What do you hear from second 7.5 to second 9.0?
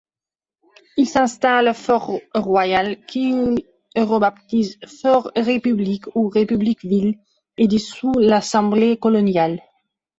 et dissout l'Assemblée